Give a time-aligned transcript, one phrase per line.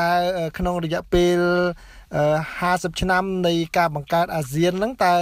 [0.08, 0.10] ើ
[0.58, 1.38] ក្នុងរយៈពេល
[2.20, 5.14] 50ឆ្នាំនៃការបង្កើតអាស៊ានហ្នឹងតើ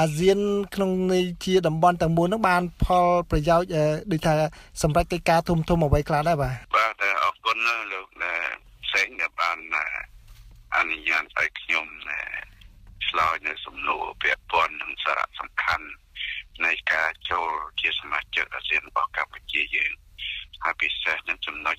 [0.00, 0.38] អាស៊ាន
[0.74, 3.68] ក្នុងនៃជាតំបន់ទាំងមូលហ្នឹងបាន ផលប្រយោជន៍
[4.12, 4.34] ដូចថា
[4.82, 7.56] សម្រាប់កិច្ចការធំធំអ្វីខ្លះដែរបាទបាទអរគុណ
[7.92, 8.06] លោក
[8.92, 9.58] សេងដែលបាន
[10.76, 11.86] អនុញ្ញាតឲ្យខ្ញុំ
[13.08, 15.86] ឆ្លើយនៅសំណួរពាក់ព័ន្ធនឹងសារៈសំខាន់
[16.64, 17.50] នៃការចូល
[17.80, 19.92] ជាសមាជិកអាស៊ានរបស់កម្ពុជាយើង
[20.62, 21.76] ហើយពិសេសនឹងចំណុច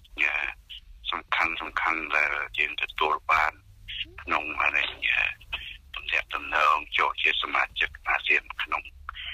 [1.12, 3.54] សំខាន់សំខាន់ដែលយើងទទួលបាន
[4.22, 4.44] ក្នុង
[4.78, 4.88] នេះ
[5.96, 8.84] ទំនាក់ទំនងចូលជាសមាជិកអាស៊ានក្នុង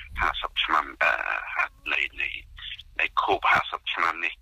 [0.05, 0.85] 50ឆ្នាំ
[1.93, 2.29] នៃនៃ
[2.99, 4.33] នៃខូប50ឆ្នាំនេះ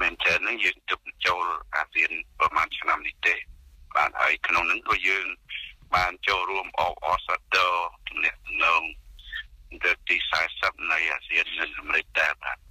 [0.00, 1.44] មែនទែននឹងយើងទៅចូល
[1.76, 3.34] អាស៊ានប្រហែលឆ្នាំនេះទេ
[3.96, 5.26] បានហើយក្នុងនឹងក៏យើង
[5.94, 7.72] បានចូលរួមអបអរសាទរ
[8.08, 8.82] ទំនាក់ទំនង
[9.82, 10.16] លើកទី
[10.54, 12.63] 40នៃអាស៊ាននៅអាមេរិកដែរបាទអឺ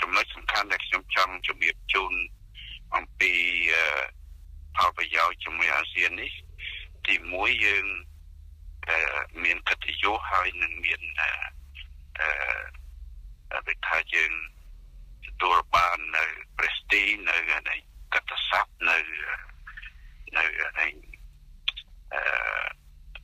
[0.00, 2.12] ចំណុចសំខាន់ដែលខ្ញុំចង់ជម្រាបជូន
[2.96, 3.32] អំពី
[4.76, 6.32] ផលប្រយោជន៍ជាមួយអាស៊ាននេះ
[7.06, 7.86] ទី1យើង
[9.44, 14.32] មានកិត្តិយសហើយនឹងមានអឺដូចថាយើង
[15.26, 16.24] ទទួលបាននៅ
[16.56, 17.36] prestige នៅ
[17.68, 17.76] នៃ
[18.14, 18.98] កិត្តិស័ព្ទនៅ
[20.36, 20.44] នៅ
[20.78, 20.86] នៃ
[22.14, 22.22] អឺ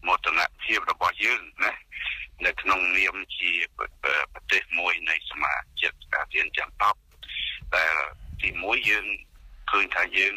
[0.07, 1.73] មោទនភាពរបស់យើងណា
[2.43, 6.71] នៅក្នុងនាមជាប្រទេសមួយនៃសមាជិកអាស៊ានទាំង
[7.21, 7.95] 10ដែល
[8.41, 9.07] ទី1យើង
[9.71, 10.35] ឃើញថាយើង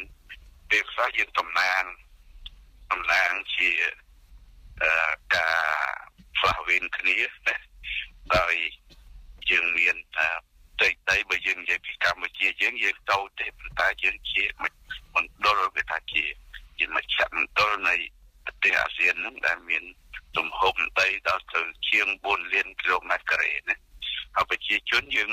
[0.70, 1.84] ពេលខ្លះយើងតំណាង
[2.92, 3.70] តំណាងជា
[4.84, 4.92] អឺ
[5.36, 5.58] ការ
[6.38, 7.56] ផ្លាស់វិញគ្នាណា
[8.36, 8.56] ដោយ
[9.52, 14.44] យើងមានតែតែបើយើងនិយាយពីកម្ពុជាយើងយើងតូចទេប៉ុន្តែយើងជា
[15.16, 16.24] មណ្ឌលគេថាជា
[16.78, 17.96] ជាមជ្ឈមណ្ឌលនៃ
[18.46, 19.84] ប្រទេសអាស៊ានហ្នឹងដែលមាន
[20.38, 23.76] ទំហំដីដល់ទៅជាង4លានគីឡូម៉ែត្រការ៉េណា
[24.36, 25.32] ហើយប្រជាជនយើង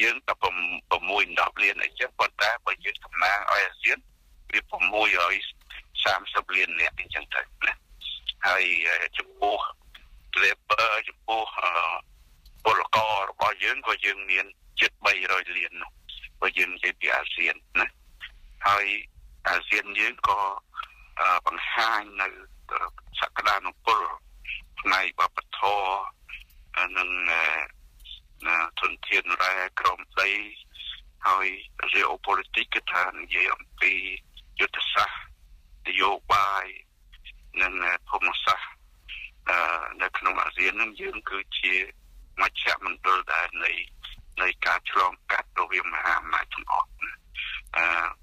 [0.00, 3.98] យើងតែ6 10លានអីចឹងប៉ុន្តែបើយើងតំណាងឲ្យអាស៊ាន
[4.52, 7.74] វា630លាននាក់អញ្ចឹងទៅណា
[8.46, 8.64] ហើយ
[9.18, 9.58] ចំពោះ
[10.42, 11.42] labor ចំពោះ
[12.64, 14.46] ពលកររបស់យើងក៏យើងមាន
[14.80, 14.92] ជិត
[15.24, 15.90] 300លាននោះ
[16.40, 17.86] បើយើងនិយាយពីអាស៊ានណា
[18.68, 18.86] ហើយ
[19.48, 20.38] អាស៊ានយើងក៏
[21.46, 22.28] បង្ហាញនៅ
[23.20, 24.00] សក្តានុពល
[24.80, 27.08] ផ្នែកវប្បធម៌និង
[28.80, 29.54] ធនធានរ៉ែ
[30.26, 30.38] ក្រមដី
[31.26, 31.46] ហើយ
[31.92, 33.92] geopolitics គឺថានិយាយអំពី
[34.60, 35.20] យុទ្ធសាស្ត្រ
[35.88, 36.64] នយោបាយ
[37.62, 37.72] និង
[38.08, 38.70] ភូមិសាស្ត្រ
[40.02, 41.74] នៅក្នុងអាស៊ាននឹងយើងគឺជា
[42.40, 43.72] មជ្ឈមណ្ឌលដែលនៃ
[44.42, 47.08] នៃការឆ្លងកាត់រវាងមហាអំណាចទាំងអស់អឺ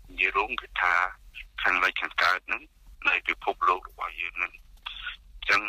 [0.09, 0.93] និយាយរួមគឺថា
[1.63, 2.61] ខាងលិចខាងកើតនឹង
[3.07, 5.61] នៃពិភពលោករបស់យើងនឹងអញ្ចឹង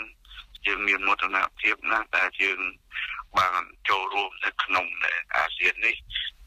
[0.66, 2.60] យើងមានមោទនភាពណាស់ដែលយើង
[3.38, 4.86] បានចូលរួមនៅក្នុង
[5.34, 5.96] អាស៊ាននេះ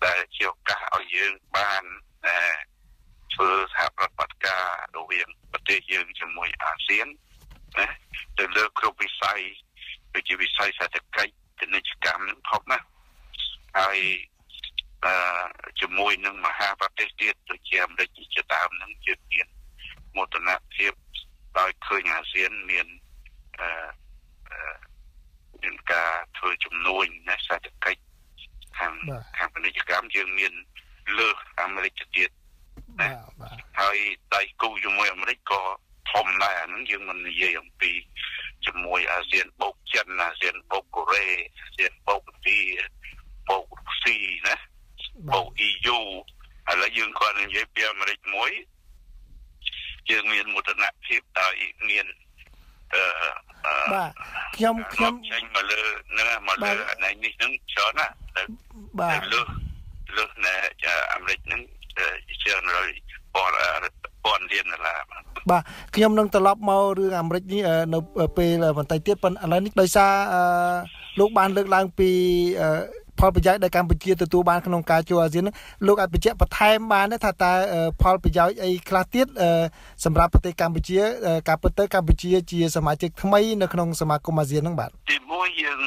[0.06, 1.84] ដែលជាឱកាសឲ្យយើងបាន
[3.34, 4.66] ធ្វើសហប្រតិបត្តិការ
[4.98, 7.08] រវាងប្រទេសយើងជាមួយអាស៊ាន
[7.80, 7.88] ណា
[8.38, 9.42] ទៅលើគ្រប់វិស័យ
[10.14, 12.80] ដូចជាវិស័យសេដ្ឋកិច្ចពាណិជ្ជកម្មនឹងផងណា
[13.80, 14.00] ហើយ
[15.06, 15.14] អឺ
[15.80, 19.48] ជាមួយនឹងមហាប្រទេសទៀតដូចជាអាមេរិកជាដើមនឹងជាមាន
[20.16, 20.94] មោទនភាព
[21.60, 22.88] ដោយឃើញអាស៊ានមាន
[23.60, 23.70] អឺ
[25.62, 28.02] មានការធ្វើជំនួយនៅសេដ្ឋកិច្ច
[28.78, 28.94] ខាង
[29.38, 30.54] ខាងពាណិជ្ជកម្មយើងមាន
[31.18, 32.30] លើសអាមេរិកទៅទៀត
[33.00, 33.10] ណា
[33.82, 33.98] ហើយ
[34.36, 35.62] ដៃគូជាមួយអាមេរិកក៏
[36.12, 37.92] ធំដែរអាហ្នឹងយើងមិននិយាយអំពី
[38.66, 41.26] ជាមួយអាស៊ានបូកចិនអាស៊ានបូកកូរ៉េ
[41.62, 42.60] អាស៊ានបូកទី
[43.50, 43.66] បូក
[44.04, 44.18] ស៊ី
[44.48, 44.56] ណា
[45.34, 45.98] បូក EU
[46.70, 48.52] ឥឡូវយើងគាត់និយាយពីអាមេរិកមួយ
[50.10, 51.56] យើងមានមោទនភាពដោយ
[51.90, 52.06] មាន
[52.94, 53.04] អឺ
[53.94, 54.12] បាទ
[54.56, 55.82] ខ្ញុំខ្ញុំចេញមកលើ
[56.18, 58.08] នឹងមកលើអានេះនឹងច្រើនណា
[59.00, 59.42] បាទលើ
[60.18, 60.56] លើណែ
[61.14, 61.62] អាមេរិកនឹង
[61.98, 62.90] ច្រើនរយ
[63.36, 63.54] ពាន់
[64.24, 65.00] ពាន់លានដុល្លារ
[65.50, 65.64] បាទ
[65.96, 67.62] ខ្ញុំនឹងត្រឡប់មករឿងអាមេរិកនេះ
[67.94, 68.00] នៅ
[68.38, 70.14] ពេលបន្តិចទៀតប៉ុន្តែឥឡូវនេះដោយសារ
[71.20, 72.10] លោកបានលើកឡើងពី
[73.20, 75.54] ផលប្រយោជន៍ដែលកម្ពុជាទទួលបានក្នុងការចូលអាស៊ាននោះ
[75.88, 77.52] លោកអាចបញ្ជាក់បន្ថែមបានថាតើ
[78.02, 79.28] ផលប្រយោជន៍អីខ្លះទៀត
[80.06, 81.00] សម្រាប់ប្រទេសកម្ពុជា
[81.48, 85.82] ការពិតទៅកម្ពុជាជាសមាជិកថ្មីនៅក្នុងសមាគមអាស៊ានហ្នឹងបាទទីមួយយើង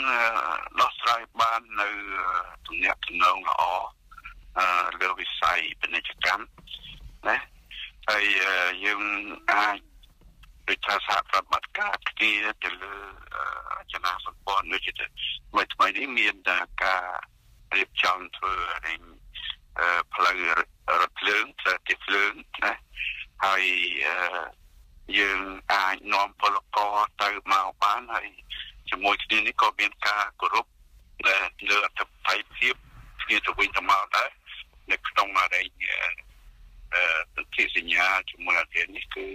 [0.81, 1.89] ដោះស្រាយបាននៅ
[2.67, 3.63] ទំនាក់ទំនងល្អ
[5.01, 6.45] លើវិស័យពាណិជ្ជកម្ម
[7.29, 7.37] ណា
[8.09, 8.25] ហើយ
[8.85, 9.01] យើង
[9.53, 9.79] អាច
[10.71, 12.33] ដូចថាសហប្រតិបត្តិការគ្នា
[12.65, 12.95] ទៅលើ
[13.93, 17.05] ចនាសម្ព័ន្ធដូចជាថ្មីថ្មីនេះមានតែការ
[17.77, 18.55] រៀបចំធ្វើ
[18.87, 18.99] ឲ្យ
[20.15, 20.37] ផ្លូវ
[21.01, 22.33] រថភ្លើងផ្លូវទីភ្លើង
[22.65, 22.73] ណា
[23.45, 23.65] ហើយ
[25.19, 25.41] យើង
[25.73, 28.29] អាចនាំពលករទៅមកបានហើយ
[28.91, 30.67] ជាមួយគ្នានេះក៏មានការគោរព
[31.71, 32.75] លើអធិបតេយ្យភាព
[33.23, 34.29] គ្នាទៅវិញទៅមកដែរ
[34.91, 35.67] នៅក្នុងអរិញ
[37.91, 39.27] ញ្ញាជាមួយអាស៊ាននេះគឺ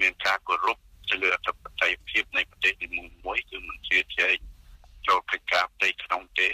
[0.00, 0.78] មានការគោរព
[1.10, 2.86] ទៅលើអធិបតេយ្យភាពនៃប្រទេសទី
[3.24, 4.40] មួយគឺមិនជឿជាក់
[5.06, 6.48] ចូលកិច្ចការផ្ទៃក្នុងទេ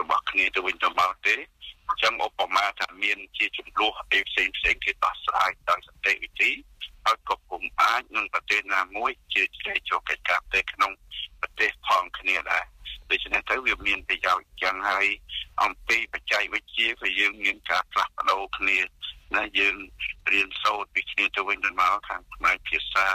[0.00, 1.34] របស់គ្នាទៅវិញទៅមកទេ
[1.88, 6.50] អញ្ចឹងឧបមាថាមានជាចំនួនអីផ្សេងផ្សេងគេដោះស្រាយដោយសន្តិវិធី
[7.04, 10.92] ហើយក៏ពុំអាចនឹងប្រទេសណាមួយជាជ្រែកចូលកិច្ចការផ្ទៃក្នុង
[11.40, 12.64] ប្រទេសផងគ្នាដែរ
[13.10, 15.06] ដូច្នេះទៅវាមានប្រយោជន៍យ៉ាងហើយ
[15.62, 18.78] អំពីបច្ចេកវិទ្យាក៏យើងមានការផ្លាស់ប្ដូរគ្នា
[19.36, 19.76] ណាយើង
[20.32, 23.08] រៀនសូត្រពីគ្នាទៅវិញទៅមកខាងផ្នែកភាសា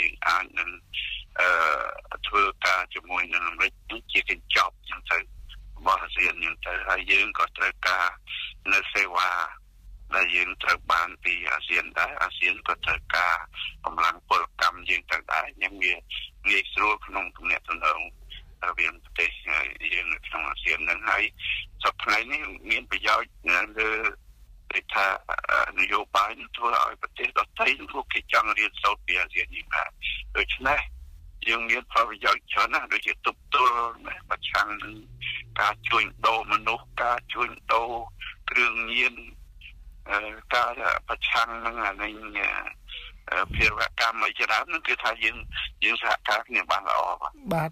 [0.04, 0.70] ើងអាចនឹង
[1.40, 3.72] អឺធ្វើការជាមួយនឹងអាមេរិក
[4.12, 8.06] ជាកញ្ចប់ចឹងទៅរបស់អាស៊ានហ្នឹងទៅហើយយើងក៏ត្រូវការ
[8.72, 9.30] នៅសេវា
[10.14, 13.36] ដែលយើងត្រូវបានពីអាស៊ានដែរអាស៊ានក៏ត្រូវការ
[13.84, 15.94] កម្លាំងពលកម្មយើងទៅដែរញ៉ាំវា
[16.48, 18.00] ងាយស្រួលក្នុងទំនាក់ទំនង
[18.68, 19.30] រវាងប្រទេស
[19.92, 21.24] យើងនៅក្នុងអាស៊ានហ្នឹងហើយ
[21.84, 23.30] សប្តាហ៍នេះមានប្រយោជន៍
[23.78, 23.90] លើ
[24.72, 25.06] គេថា
[26.38, 29.88] នយោបាយធ្វើឲ្យប្រទេសដទៃពួកគេចង់រៀនសូត្រពីអាស៊ាននេះដែរ
[30.36, 30.80] ដូច្នេះ
[31.48, 33.74] យើងមានផលប្រយោជន៍ច្រើនណាស់ដូចជាទប់ទល់
[34.30, 34.94] ប្រឆាំងនឹង
[35.60, 37.90] ការជួញដូរមនុស្សការជួញដូរ
[38.50, 39.14] គ្រឿងញៀន
[40.54, 40.70] ការ
[41.08, 42.12] ប្រឆាំងនឹងអានេះ
[43.54, 45.36] ភារកម្មអីច្រើននឹងគឺថាយើង
[45.84, 47.70] យើងសហការគ្នាបានល្អបាទបាទ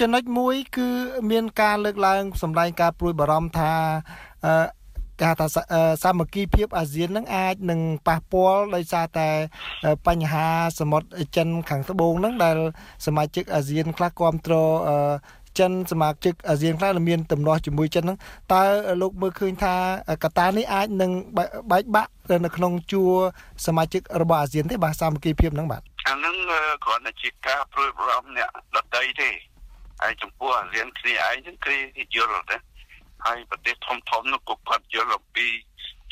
[0.00, 0.88] ចំណុចមួយ គឺ
[1.30, 3.72] មានការលើកឡើងសម្ដែងការព្រួយបារម្ភថា
[5.22, 5.46] ការថា
[6.02, 9.28] សាមគ្គីភាពអាស៊ាននឹងអាចនឹងប៉ះពាល់ដោយសារតែ
[10.06, 10.46] បញ្ហា
[10.80, 12.56] សមុទ្រចិនខាងត្បូងនឹងដែល
[13.06, 14.70] សមាជិកអាស៊ានខ្លះគ្រប់គ្រង
[15.58, 18.18] ចិនសមាជិកអាស៊ានខ្លះមានទំនាស់ជាមួយចិនហ្នឹង
[18.52, 18.62] តើ
[19.02, 19.74] លោកមើលឃើញថា
[20.24, 21.10] កត្តានេះអាចនឹង
[21.70, 22.10] បែកបាក់
[22.44, 23.12] នៅក្នុងជួរ
[23.66, 26.36] សមាជិករបស់អាស៊ានទេបាទសាមគ្គីភាពហ្នឹងបាទអាហ្នឹង
[26.84, 29.30] គ្រាន់តែជាការព្រួយបារម្ភអ្នកដតីទេ
[30.02, 31.74] ហើយចំពោះអាស៊ានគ្នាឯងហ្នឹងគេ
[32.16, 32.56] យល់ទេ
[33.24, 35.48] ហើយប្រទេសធំធំនោះក៏គាត់យល់អំពី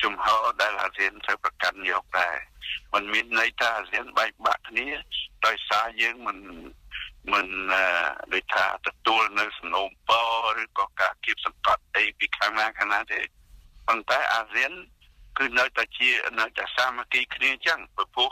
[0.02, 2.36] ជំហរដែលអាស៊ានត្រូវប្រកាន់យកដែរ
[2.92, 4.88] มันមានន័យថាអាស៊ានបែកបាក់គ្នា
[5.46, 6.38] ដោយសារយើងមិន
[7.32, 7.46] មិន
[8.32, 10.10] ដូចថាទទួលនៅសំណូមព
[10.56, 13.20] រឬក៏ការគៀបសង្កត់អីពីខាងណាខាងណាទេ
[13.86, 14.72] ប៉ុន្តែអាស៊ាន
[15.38, 16.10] គឺនៅតែជា
[16.40, 18.30] នៅតែសាមគ្គីគ្នាចឹងព្រោះ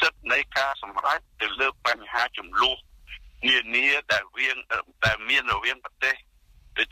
[0.00, 2.78] សិទ្ធិនៃការសម្រេចទៅលើបញ្ហាចំនួន
[3.48, 4.50] នានាដែលវា
[5.04, 6.14] ដែលមានរវាងប្រទេស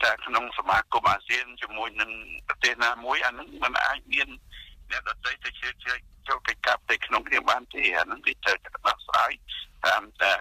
[0.03, 2.11] ដូចថាក្នុងសមាគមអាស៊ានជាមួយនឹង
[2.47, 4.27] ប្រទេសណាមួយអានឹងมันអាចមាន
[4.91, 5.93] អ្នកដទៃទៅជឿជឿ
[6.27, 9.31] ចូលកិច្ចការផ្ទៃក្នុងគ្នាបានទេអានឹងវាត្រូវតែដោះស្រាយ
[9.85, 10.31] តាមតែ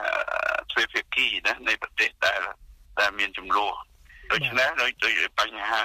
[0.71, 2.41] ទ្វេភាគីណានៃប្រទេសដែល
[3.01, 3.75] ដែលមានចំនួន
[4.33, 5.83] ដូច្នេះដោយដោយបញ្ហា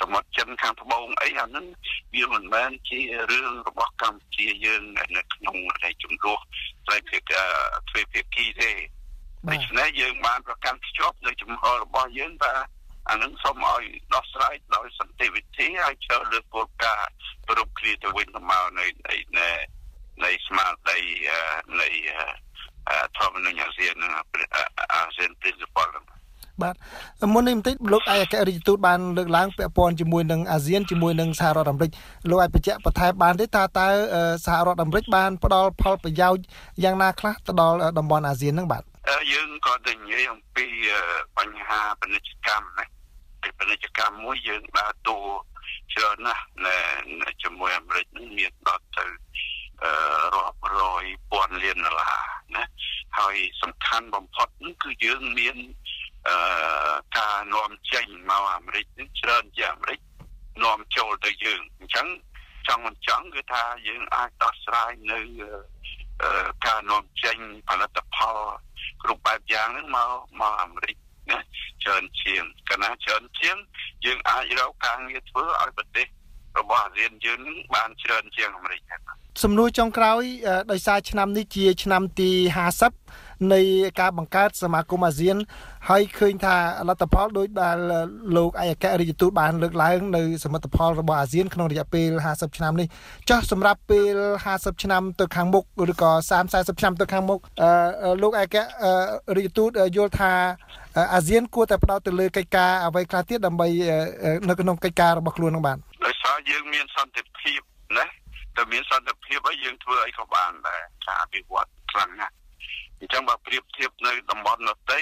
[0.00, 1.66] សមុទ្រចិនខាងត្បូងអីអានឹង
[2.14, 3.00] វាមិនមែនជា
[3.30, 4.82] រឿងរបស់កម្ពុជាយើង
[5.16, 6.40] នៅក្នុងនៃចំនួន
[6.88, 7.22] តែភាគ
[7.88, 8.72] ទ្វេភាគីទេ
[9.50, 12.54] ដូច្នេះយើងបានប្រកាន់ភ្ជាប់នៅចំហរបស់យើងថា
[13.10, 13.82] អានឹងសូមឲ្យ
[14.14, 17.10] ដោះស្រាយដោយសន្តិវិធីហើយចូលលើគោលការណ៍
[17.48, 19.48] ប្រពគ្រាទៅវិញទៅមកនៃនៃ
[20.24, 20.98] នៃស្មារតី
[21.80, 21.88] នៃ
[23.18, 25.92] ធម្មនិយអាស៊ាននិងអាស៊ាន principle
[26.62, 26.74] បាទ
[27.32, 31.90] មុននេះបន្តិចលោកឯកអគ្គរដ្ឋទូតបានលើកឡើងពាក់ព័ន្ធជាមួយនឹងអាស៊ានជាមួយនឹងសហរដ្ឋអាមេរិក
[32.30, 33.88] លោកអាចបញ្ជាក់បន្ថែមបានទេថាតើ
[34.46, 36.42] សហរដ្ឋអាមេរិកបានផ្ដល់ផលប្រយោជន៍
[36.84, 38.82] យ៉ាងណាខ្លះទៅដល់តំបន់អាស៊ានហ្នឹងបាទ
[39.32, 40.66] យើងក៏និយាយអំពី
[41.38, 42.99] បញ្ហាពាណិជ្ជកម្មណា
[43.58, 45.18] ពាណិជ្ជកម្មមួយយើងដើរតួ
[45.94, 46.44] ច្រើនណាស់
[47.22, 48.06] នៅជាមួយអាមេរិក
[48.38, 49.06] មានដល់ទៅ
[50.34, 52.20] រាប់រយពាន់លានដុល្លារ
[52.56, 52.64] ណា
[53.18, 54.48] ហើយសំខាន់បំផុត
[54.82, 55.56] គឺយើងមាន
[56.28, 56.36] អឺ
[57.18, 58.84] ការនាំចេញមកអាមេរិក
[59.20, 60.00] ច្រើនជាអាមេរិក
[60.64, 62.08] នាំចូលទៅយើងអញ្ចឹង
[62.68, 65.20] ចង់មិនចង់គឺថាយើងអាចដោះស្រាយនៅ
[66.66, 67.38] ការនាំចេញ
[67.68, 68.38] ផលិតផល
[69.02, 70.96] គ្រប់បែបយ៉ាងហ្នឹងមកមកអាមេរិក
[71.30, 71.38] ណា
[71.84, 73.56] ច្រើនជាងកណាច្រើនជាង
[74.04, 76.06] យើងអាចរកការងារធ្វើឲ្យប្រទេស
[76.58, 77.40] របស់អាស៊ានយើង
[77.74, 79.00] បានច្រើនជាងអាមេរិកដែរ
[79.42, 80.22] សំណួរចុងក្រោយ
[80.72, 82.30] ដោយសារឆ្នាំនេះជាឆ្នាំទី
[82.90, 83.60] 50 នៃ
[84.00, 85.36] ការបង្កើតសមាគមអាស៊ាន
[85.88, 86.56] ហើយឃើញថា
[86.88, 87.78] លទ្ធផលដោយដែល
[88.36, 92.88] លោកឯកអគ្គរដ្ឋទូតបានលើកឡើងនៅសមិទ្ធផលរបស់អាស៊ានក្នុងរយៈពេល50ឆ្នាំនេះ
[93.30, 94.16] ចោះសម្រាប់ពេល
[94.50, 97.38] 50ឆ្នាំទៅខាងមុខឬក៏30 40ឆ្នាំទៅខាងមុខ
[98.22, 98.56] លោកឯកអគ្គ
[99.36, 100.32] រដ្ឋទូតយល់ថា
[101.14, 103.68] អាស៊ានគួរតែផ្ដោតទៅលើកិច្ចការអ្វីខ្លះទៀតដើម្បី
[104.48, 107.60] នៅក្នុងកិច្ចការរបស់ខ្លួននឹងបានដោយសារយើងមានសន្តិភាព
[107.98, 108.06] ណា
[108.56, 112.34] តែមានសន្តិភាពហើយយើងធ្វើអីក៏បានដែរការអភិវឌ្ឍខ្លាំងណាស់
[113.00, 115.00] អញ្ចឹងបើប្រៀបធៀបនៅតំបន់ដទៃ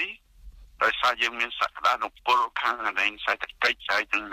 [0.83, 4.25] ដោយសារយើងមានសក្តានុពលខាងនៃសេដ្ឋកិច្ចហើយទាំង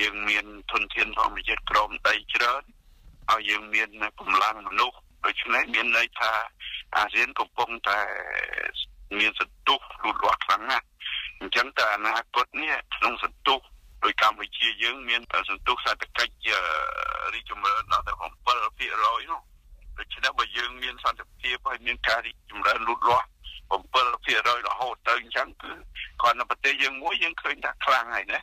[0.00, 2.62] យើងមានធនធានធម្មជាតិក្រមដីច្រើន
[3.30, 3.88] ហើយយើងមាន
[4.20, 6.32] កម្លាំងមនុស្សដូច្នេះមានន័យថា
[6.96, 8.00] អាស៊ានកំពុងតែ
[9.18, 10.86] មានសន្ទុះលូតលាស់ខ្លាំងណាស់
[11.40, 13.60] អញ្ចឹងតែអនាគតនេះក្នុងសន្ទុះ
[14.04, 15.20] ដោយកម្ពុជាយើងមាន
[15.50, 16.48] សន្ទុះសេដ្ឋកិច្ច
[17.34, 19.42] រីកចម្រើនដល់ទៅ7 7%នោះ
[19.98, 23.26] ដូច្នេះបើយើងមានសន្តិភាពហើយមានការរីកចម្រើនលូតលាស់
[23.70, 25.72] 7%រហូតទៅអញ្ចឹងគឺ
[26.20, 28.40] គ្រាន់តែប្រទេសយើងមួយយើងឃើញថាខ្លាំងហើយណា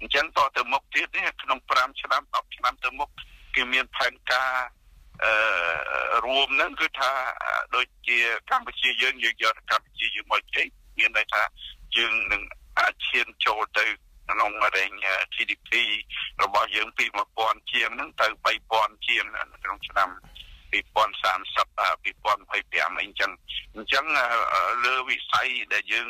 [0.00, 3.08] អញ្ចឹងតទៅមុខទៀតនេះក្នុង5ឆ្នាំ10ឆ្នាំទៅមុខ
[3.54, 4.52] គឺមានផែនការ
[5.24, 5.32] អឺ
[6.24, 7.10] រួមហ្នឹងគឺថា
[7.74, 8.18] ដូចជា
[8.50, 10.66] កម្ពុជាយើងយើងយកកម្ពុជាយើងមកចេញ
[10.98, 11.42] មានន័យថា
[11.96, 12.42] យើងនឹង
[12.78, 13.86] អាចឈានចូលទៅ
[14.30, 14.92] ក្នុងរែង
[15.34, 15.70] GDP
[16.42, 17.04] របស់យើងពី
[17.38, 19.24] 1000ជាងហ្នឹងទៅ3000ជាង
[19.62, 20.31] ក្នុងឆ្នាំ2030
[20.72, 23.30] 2025អីចឹង
[23.74, 24.04] អញ្ចឹង
[24.84, 26.08] លើវិស័យដែលយើង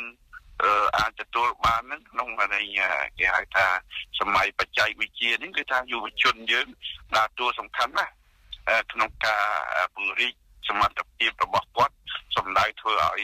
[0.97, 2.61] អាចទទួលបានហ្នឹងក្នុងនៃ
[3.17, 3.67] គេហៅថា
[4.19, 6.67] សម័យបច្ចេកវិទ្យានេះគឺថាយុវជនយើង
[7.15, 8.13] ដើរតួសំខាន់ណាស់
[8.91, 9.43] ក្នុងការ
[9.95, 10.33] ពង្រីក
[10.67, 11.95] សមត្ថភាពរបស់គាត់
[12.35, 13.23] សម្ដៅធ្វើឲ្យ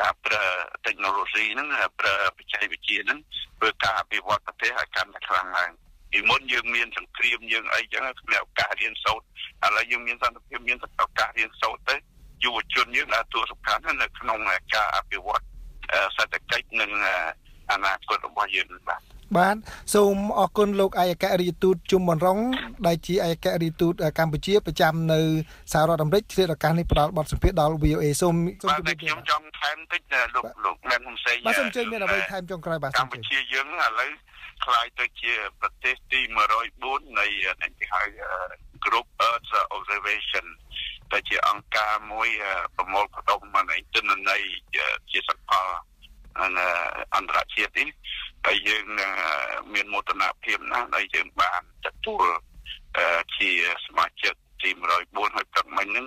[0.00, 0.44] ការប្រើ
[0.86, 1.68] technology ហ្នឹង
[2.00, 3.18] ប្រើបច្ចេកវិទ្យាហ្នឹង
[3.58, 5.70] ធ្វើការអភិវឌ្ឍប្រទេសឲ្យកាន់តែខ្លាំងឡើង
[6.14, 9.24] ពីមុនយើងមានសង្គ្រាមយើងអីចឹងគ្មានឱកាសរៀនសូត្រ
[9.66, 11.96] ឥឡូវយើងមានសន្តិភាពមានឱកាសរៀនសូត្រទៅ
[12.44, 14.38] យុវជនយើងដើរតួសំខាន់នៅក្នុង
[14.74, 15.42] ការអភិវឌ្ឍ
[16.16, 16.90] សេដ្ឋកិច្ចនិង
[17.72, 19.00] អនាគតរបស់យើងបាទ
[19.36, 19.56] បាទ
[19.94, 22.38] សូមអរគុណលោកឯកអគ្គរដ្ឋទូតជុំបនរង
[22.86, 25.20] ដែលជាឯកអគ្គរដ្ឋទូតកម្ពុជាប្រចាំនៅ
[25.72, 30.02] សហរដ្ឋអាមេរិកឆ្លៀតឱកាសនេះផ្ដល់បទសម្ភាសន៍ដល់ VOA សូមសូមជម្រាបខ្ញុំចង់ថែមតិច
[30.34, 34.10] លោកលោកមែនហ៊ុនសែនបាទសូមជើញមានអ្វីថែមចុងក្រោយបាទកម្ពុជាយើងឥឡូវ
[34.64, 36.20] ខ្លាយទៅជាប្រទេសទី
[36.68, 37.26] 104នៃ
[37.78, 38.02] គេហៅ
[38.84, 40.46] Group Earth Observation
[41.12, 42.28] ដែលជាអង្គការមួយ
[42.76, 44.42] ប្រមូលផ្ដុំនៃទិន្នន័យ
[45.10, 45.68] ជាសកល
[47.14, 47.88] អន្តរជាតិនេះ
[48.46, 48.84] ហើយយើង
[49.74, 52.26] មានមោទនភាពណាស់ដែលយើងបានទទួល
[53.38, 53.50] ជា
[53.86, 56.06] សមាជិកទី104ហើយព្រឹកមិញហ្នឹង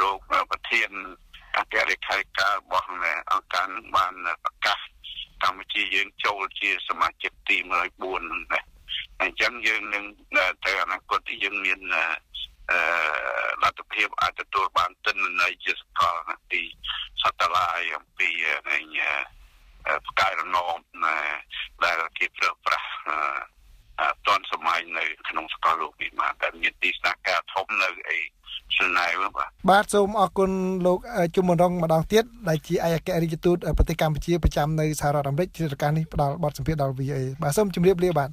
[0.00, 0.18] លោក
[0.50, 0.90] ប្រធាន
[1.56, 2.86] អគ្គលេខាធិការរបស់
[3.30, 4.12] អង្គការនឹងបាន
[4.44, 4.78] ប្រកាស
[5.44, 8.64] កម្ពុជាយើងចូលជាសមាជិកទី104ហ្នឹងដែរ
[9.22, 10.04] អញ្ចឹងយើងនឹង
[10.64, 11.80] ទៅអនាគតយើងមាន
[12.70, 12.78] អឺ
[13.62, 16.16] លទ្ធភាពអាចទទួលបានទិន្នន័យជាសកល
[16.50, 16.62] ពី
[17.22, 18.28] សតឡាយអំពី
[18.70, 18.78] នៃ
[20.06, 20.80] ផ្កាយរណប
[21.84, 22.90] ដែលគេប្រើប្រាស់
[24.26, 28.18] តនសម័យនៅក្នុងសកលលោកនេះមកតែមានទីស្នាក់ការធំនៅអី
[28.76, 30.50] ស្នេហ៍បាទបាទសូមអរគុណ
[30.86, 30.98] លោក
[31.34, 38.28] ជុំរងម្ដងទៀតដែលជាឯកអគ្គរដ្ឋទូតប្រទេសកម្ពុជាប្រចាំនៅសហរដ្ឋអាមេរិកជារការនេះផ្ដល់បទសម្ភាសន៍ដល់ VA បាទសូមជម្រាបលាបាទ